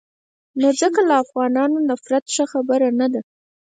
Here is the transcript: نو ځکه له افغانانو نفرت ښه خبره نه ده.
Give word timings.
نو 0.59 0.67
ځکه 0.81 0.99
له 1.09 1.15
افغانانو 1.23 1.77
نفرت 1.89 2.25
ښه 2.33 2.45
خبره 2.53 2.87
نه 2.99 3.07
ده. 3.13 3.21